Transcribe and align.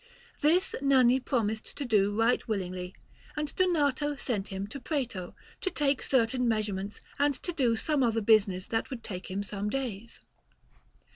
This 0.39 0.73
Nanni 0.81 1.19
promised 1.19 1.77
to 1.77 1.85
do 1.85 2.11
right 2.19 2.47
willingly, 2.47 2.95
and 3.35 3.53
Donato 3.55 4.15
sent 4.15 4.47
him 4.47 4.65
to 4.69 4.79
Prato, 4.79 5.35
to 5.59 5.69
take 5.69 6.01
certain 6.01 6.47
measurements 6.47 7.01
and 7.19 7.35
to 7.35 7.53
do 7.53 7.75
some 7.75 8.01
other 8.01 8.19
business 8.21 8.65
that 8.65 8.89
would 8.89 9.03
take 9.03 9.29
him 9.29 9.43
some 9.43 9.69
days. 9.69 10.19